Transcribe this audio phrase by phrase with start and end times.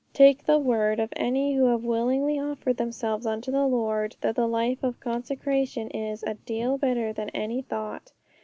[0.15, 4.47] Take the word of any who have willingly offered themselves unto the Lord, that the
[4.47, 8.11] life of consecration is 'a deal better than they thought!'